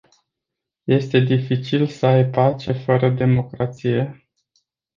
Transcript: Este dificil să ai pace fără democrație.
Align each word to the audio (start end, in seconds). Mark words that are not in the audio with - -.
Este 0.87 1.19
dificil 1.21 1.87
să 1.87 2.05
ai 2.05 2.25
pace 2.25 2.71
fără 2.71 3.09
democrație. 3.09 4.29